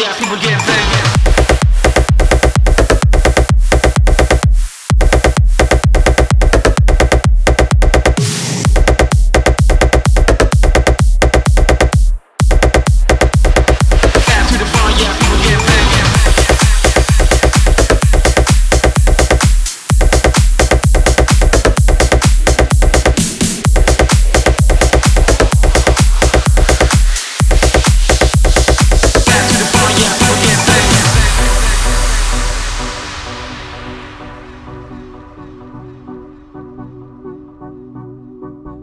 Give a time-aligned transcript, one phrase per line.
[0.00, 0.59] yeah, people get